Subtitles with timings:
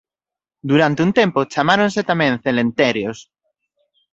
[0.69, 3.19] Durante un tempo chamáronse tamén celentéreos.